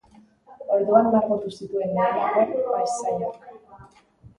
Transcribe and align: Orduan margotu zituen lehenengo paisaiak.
Orduan 0.77 1.11
margotu 1.17 1.53
zituen 1.59 1.95
lehenengo 2.01 2.67
paisaiak. 2.83 3.51